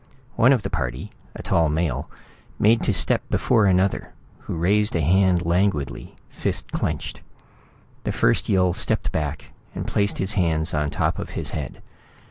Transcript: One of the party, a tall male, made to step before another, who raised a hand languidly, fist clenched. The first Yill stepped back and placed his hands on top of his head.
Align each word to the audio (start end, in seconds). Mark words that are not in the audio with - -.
One 0.35 0.51
of 0.51 0.63
the 0.63 0.71
party, 0.71 1.11
a 1.35 1.43
tall 1.43 1.69
male, 1.69 2.09
made 2.57 2.81
to 2.85 2.91
step 2.91 3.21
before 3.29 3.67
another, 3.67 4.13
who 4.39 4.55
raised 4.57 4.95
a 4.95 5.01
hand 5.01 5.45
languidly, 5.45 6.15
fist 6.27 6.71
clenched. 6.71 7.21
The 8.03 8.11
first 8.11 8.49
Yill 8.49 8.73
stepped 8.73 9.11
back 9.11 9.51
and 9.75 9.85
placed 9.85 10.17
his 10.17 10.33
hands 10.33 10.73
on 10.73 10.89
top 10.89 11.19
of 11.19 11.29
his 11.37 11.51
head. 11.51 11.83